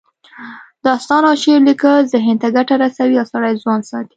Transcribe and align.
داستان 0.83 1.25
او 1.25 1.35
شعر 1.43 1.61
لیکل 1.67 1.99
ذهن 2.13 2.35
ته 2.41 2.47
ګټه 2.57 2.75
رسوي 2.83 3.15
او 3.21 3.27
سړی 3.33 3.53
ځوان 3.63 3.79
ساتي 3.89 4.09